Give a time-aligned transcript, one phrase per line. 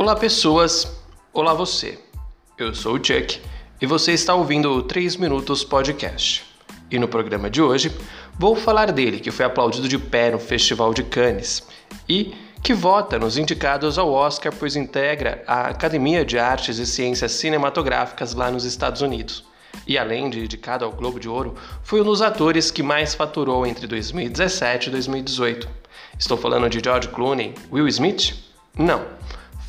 [0.00, 0.98] Olá, pessoas.
[1.30, 1.98] Olá, você.
[2.56, 3.38] Eu sou o Chuck
[3.82, 6.42] e você está ouvindo o 3 Minutos Podcast.
[6.90, 7.94] E no programa de hoje
[8.38, 11.68] vou falar dele, que foi aplaudido de pé no Festival de Cannes
[12.08, 17.32] e que vota nos indicados ao Oscar, pois integra a Academia de Artes e Ciências
[17.32, 19.44] Cinematográficas lá nos Estados Unidos.
[19.86, 23.66] E além de indicado ao Globo de Ouro, foi um dos atores que mais faturou
[23.66, 25.68] entre 2017 e 2018.
[26.18, 28.32] Estou falando de George Clooney, Will Smith?
[28.78, 29.19] Não.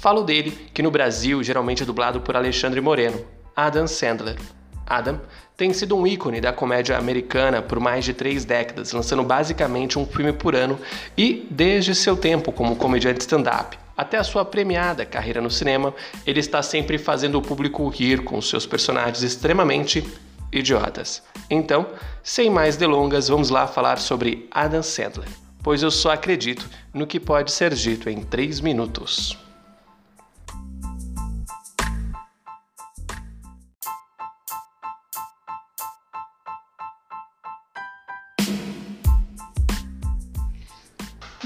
[0.01, 3.23] Falo dele, que no Brasil geralmente é dublado por Alexandre Moreno,
[3.55, 4.35] Adam Sandler.
[4.83, 5.21] Adam
[5.55, 10.05] tem sido um ícone da comédia americana por mais de três décadas, lançando basicamente um
[10.07, 10.79] filme por ano
[11.15, 15.93] e, desde seu tempo como comediante stand-up até a sua premiada carreira no cinema,
[16.25, 20.03] ele está sempre fazendo o público rir com seus personagens extremamente
[20.51, 21.21] idiotas.
[21.47, 21.85] Então,
[22.23, 25.29] sem mais delongas, vamos lá falar sobre Adam Sandler,
[25.61, 29.37] pois eu só acredito no que pode ser dito em três minutos.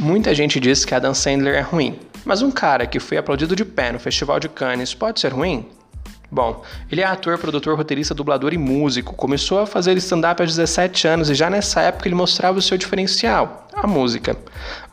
[0.05, 3.65] Muita gente diz que Adam Sandler é ruim, mas um cara que foi aplaudido de
[3.65, 5.65] pé no Festival de Cannes pode ser ruim?
[6.29, 9.15] Bom, ele é ator, produtor, roteirista, dublador e músico.
[9.15, 12.77] Começou a fazer stand-up aos 17 anos e já nessa época ele mostrava o seu
[12.77, 14.37] diferencial, a música.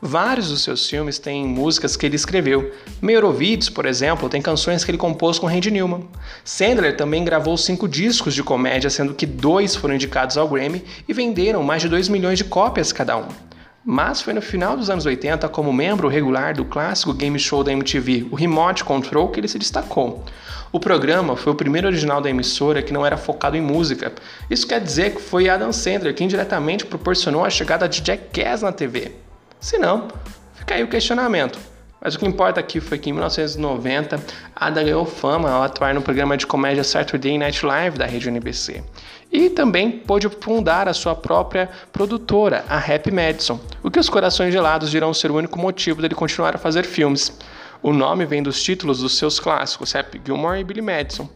[0.01, 2.73] Vários dos seus filmes têm músicas que ele escreveu.
[3.03, 6.09] Meyerowitz, por exemplo, tem canções que ele compôs com Randy Newman.
[6.43, 11.13] Sandler também gravou cinco discos de comédia, sendo que dois foram indicados ao Grammy e
[11.13, 13.52] venderam mais de 2 milhões de cópias cada um.
[13.85, 17.73] Mas foi no final dos anos 80, como membro regular do clássico game show da
[17.73, 20.25] MTV, o Remote Control, que ele se destacou.
[20.71, 24.13] O programa foi o primeiro original da emissora que não era focado em música.
[24.49, 28.71] Isso quer dizer que foi Adam Sandler quem diretamente proporcionou a chegada de Jackass na
[28.71, 29.13] TV.
[29.61, 30.09] Se não,
[30.55, 31.72] fica aí o questionamento.
[32.05, 34.21] Mas o que importa aqui foi que em 1990
[34.57, 38.83] Ada ganhou fama ao atuar no programa de comédia Saturday Night Live da rede NBC.
[39.31, 44.53] E também pôde fundar a sua própria produtora, a Happy Madison, o que os corações
[44.53, 47.39] gelados dirão ser o único motivo dele continuar a fazer filmes.
[47.81, 51.29] O nome vem dos títulos dos seus clássicos, Happy Gilmore e Billy Madison.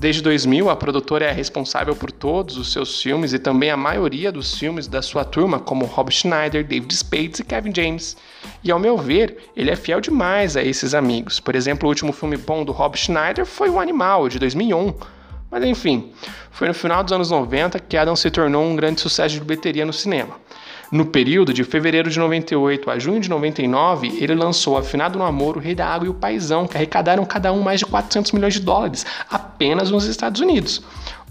[0.00, 4.32] Desde 2000, a produtora é responsável por todos os seus filmes e também a maioria
[4.32, 8.16] dos filmes da sua turma, como Rob Schneider, David Spades e Kevin James.
[8.64, 11.38] E ao meu ver, ele é fiel demais a esses amigos.
[11.38, 14.94] Por exemplo, o último filme bom do Rob Schneider foi O Animal, de 2001.
[15.50, 16.10] Mas enfim,
[16.50, 19.84] foi no final dos anos 90 que Adam se tornou um grande sucesso de bilheteria
[19.84, 20.34] no cinema.
[20.90, 25.56] No período de fevereiro de 98 a junho de 99, ele lançou Afinado no Amor,
[25.56, 28.54] O Rei da Água e O Paizão, que arrecadaram cada um mais de 400 milhões
[28.54, 30.82] de dólares, apenas nos Estados Unidos.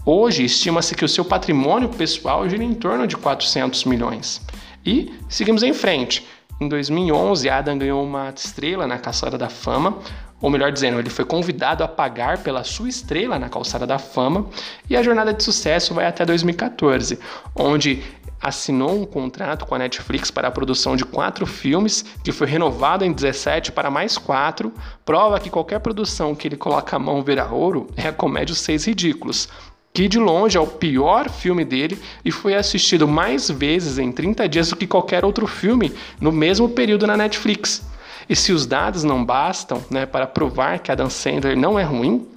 [0.06, 4.40] Hoje, estima-se que o seu patrimônio pessoal gira em torno de 400 milhões.
[4.84, 6.26] E seguimos em frente.
[6.58, 9.98] Em 2011, Adam ganhou uma estrela na Caçada da Fama,
[10.40, 14.46] ou melhor dizendo, ele foi convidado a pagar pela sua estrela na Calçada da Fama,
[14.88, 17.18] e a jornada de sucesso vai até 2014,
[17.54, 18.02] onde
[18.40, 23.04] assinou um contrato com a Netflix para a produção de quatro filmes, que foi renovado
[23.04, 24.72] em 17 para mais quatro,
[25.04, 28.60] prova que qualquer produção que ele coloca a mão vira ouro é a comédia Os
[28.60, 29.48] Seis Ridículos,
[29.92, 34.48] que de longe é o pior filme dele e foi assistido mais vezes em 30
[34.48, 37.82] dias do que qualquer outro filme no mesmo período na Netflix.
[38.28, 42.28] E se os dados não bastam né, para provar que Adam Sandler não é ruim,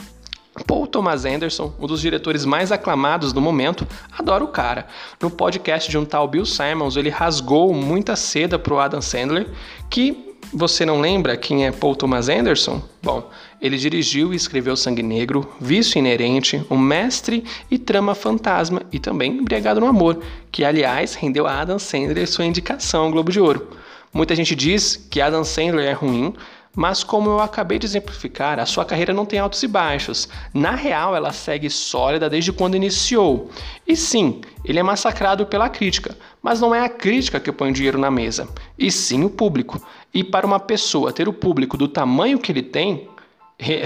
[0.67, 3.87] Paul Thomas Anderson, um dos diretores mais aclamados do momento,
[4.17, 4.87] adora o cara.
[5.21, 9.49] No podcast de um tal Bill Simons, ele rasgou muita seda pro Adam Sandler,
[9.89, 12.81] que você não lembra quem é Paul Thomas Anderson?
[13.01, 13.27] Bom,
[13.59, 19.31] ele dirigiu e escreveu Sangue Negro, Vício Inerente, O Mestre e Trama Fantasma e também
[19.31, 20.19] Embriagado no Amor,
[20.51, 23.67] que aliás rendeu a Adam Sandler sua indicação ao Globo de Ouro.
[24.13, 26.35] Muita gente diz que Adam Sandler é ruim,
[26.75, 30.27] mas como eu acabei de exemplificar, a sua carreira não tem altos e baixos.
[30.53, 33.51] Na real, ela segue sólida desde quando iniciou.
[33.87, 37.99] E sim, ele é massacrado pela crítica, mas não é a crítica que põe dinheiro
[37.99, 38.47] na mesa,
[38.77, 39.81] e sim o público.
[40.13, 43.07] E para uma pessoa ter o público do tamanho que ele tem,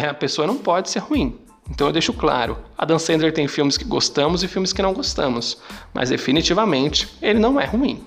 [0.09, 1.37] a pessoa não pode ser ruim.
[1.69, 5.57] Então eu deixo claro, Adam Sandler tem filmes que gostamos e filmes que não gostamos,
[5.93, 8.01] mas definitivamente ele não é ruim.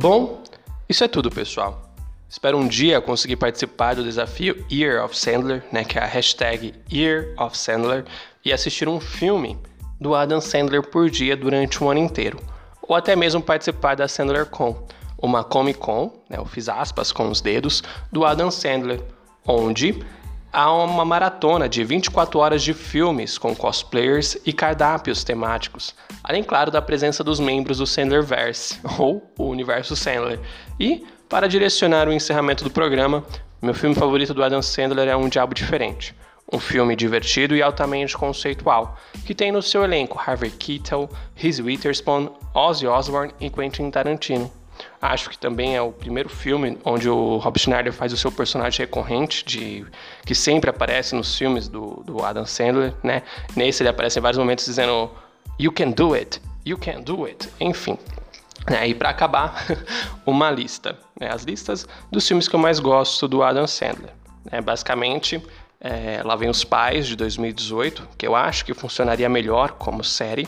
[0.00, 0.44] Bom,
[0.88, 1.90] isso é tudo, pessoal.
[2.28, 6.72] Espero um dia conseguir participar do desafio Year of Sandler, né, que é a hashtag
[6.88, 8.04] Year of Sandler,
[8.44, 9.58] e assistir um filme
[10.00, 12.38] do Adam Sandler por dia durante um ano inteiro.
[12.80, 14.86] Ou até mesmo participar da Sandler Con,
[15.20, 19.02] uma Comic Con, né, eu fiz aspas com os dedos, do Adam Sandler,
[19.44, 20.00] onde
[20.52, 26.70] há uma maratona de 24 horas de filmes com cosplayers e cardápios temáticos, além, claro,
[26.70, 30.40] da presença dos membros do Sandlerverse, ou o Universo Sandler.
[30.78, 33.24] E, para direcionar o encerramento do programa,
[33.60, 36.14] meu filme favorito do Adam Sandler é Um Diabo Diferente.
[36.50, 38.96] Um filme divertido e altamente conceitual,
[39.26, 44.57] que tem no seu elenco Harvey Keitel, Reese Witherspoon, Ozzy Osbourne e Quentin Tarantino.
[45.00, 48.80] Acho que também é o primeiro filme onde o Rob Schneider faz o seu personagem
[48.80, 49.86] recorrente, de
[50.26, 53.22] que sempre aparece nos filmes do, do Adam Sandler, né?
[53.54, 55.10] Nesse ele aparece em vários momentos dizendo
[55.58, 57.96] You can do it, you can do it, enfim.
[58.68, 58.88] Né?
[58.88, 59.64] E para acabar,
[60.26, 61.30] uma lista, né?
[61.32, 64.12] as listas dos filmes que eu mais gosto do Adam Sandler.
[64.50, 64.60] Né?
[64.60, 65.42] Basicamente,
[65.80, 70.46] é, lá vem Os Pais de 2018, que eu acho que funcionaria melhor como série.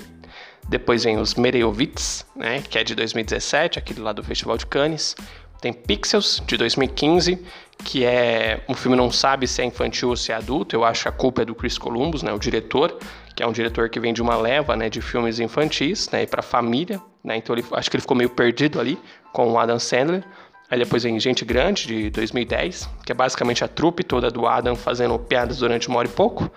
[0.70, 5.17] Depois vem os Mereyovits, né, que é de 2017, aquele lá do Festival de Cannes.
[5.61, 7.44] Tem Pixels, de 2015,
[7.84, 10.76] que é um filme não sabe se é infantil ou se é adulto.
[10.76, 12.96] Eu acho que a culpa é do Chris Columbus, né, o diretor,
[13.34, 16.40] que é um diretor que vem de uma leva né, de filmes infantis né, para
[16.40, 17.02] família.
[17.25, 18.96] Né, então ele, acho que ele ficou meio perdido ali
[19.32, 20.23] com o Adam Sandler.
[20.70, 24.76] Aí depois vem Gente Grande, de 2010, que é basicamente a trupe toda do Adam
[24.76, 26.49] fazendo piadas durante uma hora e pouco.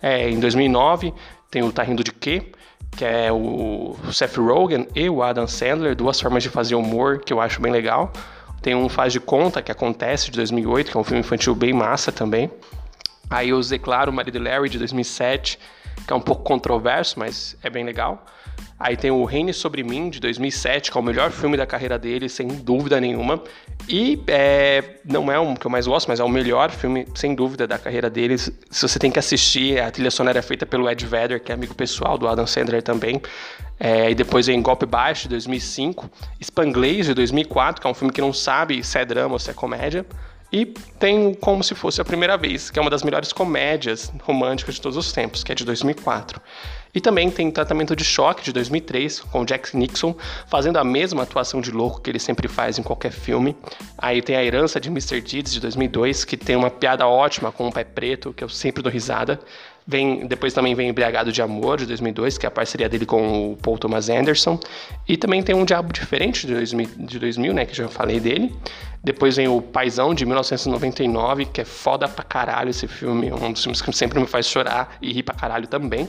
[0.00, 1.12] É, em 2009
[1.50, 2.52] tem o Tá Rindo de Quê,
[2.92, 7.32] que é o Seth Rogen e o Adam Sandler, duas formas de fazer humor que
[7.32, 8.12] eu acho bem legal.
[8.62, 11.72] Tem um Faz de Conta, que acontece, de 2008, que é um filme infantil bem
[11.72, 12.50] massa também.
[13.28, 15.58] Aí eu usei, claro, o Marido Larry, de 2007,
[16.06, 18.24] que é um pouco controverso, mas é bem legal.
[18.78, 21.98] Aí tem o Reine Sobre Mim, de 2007, que é o melhor filme da carreira
[21.98, 23.42] dele, sem dúvida nenhuma.
[23.88, 27.34] E é, não é um que eu mais gosto, mas é o melhor filme, sem
[27.34, 28.36] dúvida, da carreira dele.
[28.36, 31.54] Se você tem que assistir, a trilha sonora é feita pelo Ed Vedder, que é
[31.54, 33.20] amigo pessoal do Adam Sandler também.
[33.80, 36.10] É, e depois vem Golpe Baixo, de 2005.
[36.42, 39.50] Spanglês, de 2004, que é um filme que não sabe se é drama ou se
[39.50, 40.04] é comédia.
[40.52, 40.66] E
[40.98, 44.80] tem Como Se Fosse a Primeira Vez, que é uma das melhores comédias românticas de
[44.80, 46.40] todos os tempos, que é de 2004.
[46.96, 50.16] E também tem Tratamento de Choque, de 2003, com Jack Nixon,
[50.46, 53.54] fazendo a mesma atuação de louco que ele sempre faz em qualquer filme.
[53.98, 55.20] Aí tem A Herança de Mr.
[55.20, 58.82] Deeds, de 2002, que tem uma piada ótima com o Pai Preto, que eu sempre
[58.82, 59.38] dou risada.
[59.86, 63.52] Vem, depois também vem Embriagado de Amor, de 2002, que é a parceria dele com
[63.52, 64.58] o Paul Thomas Anderson.
[65.06, 68.56] E também tem Um Diabo Diferente, de 2000, de 2000 né, que já falei dele.
[69.04, 73.28] Depois vem o Paizão, de 1999, que é foda pra caralho esse filme.
[73.28, 76.08] É um dos filmes que sempre me faz chorar e rir pra caralho também.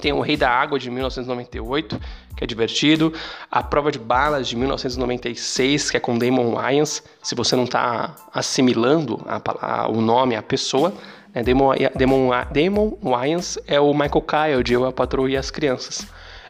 [0.00, 2.00] Tem O Rei da Água de 1998,
[2.36, 3.12] que é divertido.
[3.50, 7.02] A Prova de Balas de 1996, que é com Damon Wayans.
[7.22, 10.92] Se você não está assimilando a, a, o nome, a pessoa,
[11.34, 11.42] né?
[11.42, 16.06] Damon, Damon, Damon Wayans é o Michael Kyle de Eu, a Patroa e as Crianças.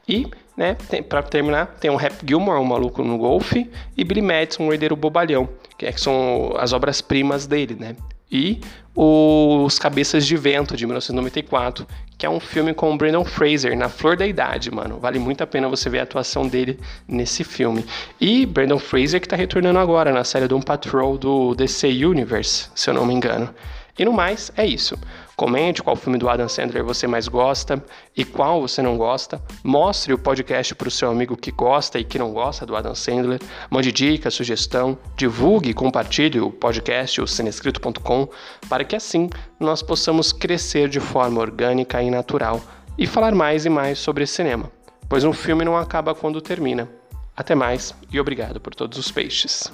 [0.09, 0.77] E, né,
[1.09, 4.97] para terminar, tem o Rap Gilmore, o maluco no golfe, e Billy Madison, o herdeiro
[4.97, 5.49] bobalhão,
[5.79, 7.97] que, é, que são as obras-primas dele, né?
[8.33, 8.59] E
[8.95, 11.87] os Cabeças de Vento, de 1994,
[12.17, 14.99] que é um filme com o Brandon Fraser, na flor da idade, mano.
[14.99, 17.85] Vale muito a pena você ver a atuação dele nesse filme.
[18.21, 22.89] E Brandon Fraser que tá retornando agora na série Doom Patrol do DC Universe, se
[22.89, 23.53] eu não me engano.
[23.99, 24.99] E no mais, é isso.
[25.37, 27.83] Comente qual filme do Adam Sandler você mais gosta
[28.17, 29.41] e qual você não gosta.
[29.63, 32.95] Mostre o podcast para o seu amigo que gosta e que não gosta do Adam
[32.95, 33.41] Sandler.
[33.71, 38.29] Mande dica, sugestão, divulgue e compartilhe o podcast, o cinescrito.com,
[38.69, 39.29] para que assim
[39.61, 42.61] nós possamos crescer de forma orgânica e natural
[42.97, 44.71] e falar mais e mais sobre cinema,
[45.09, 46.89] pois um filme não acaba quando termina.
[47.37, 49.73] Até mais e obrigado por todos os peixes.